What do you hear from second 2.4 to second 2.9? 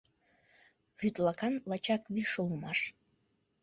улмаш.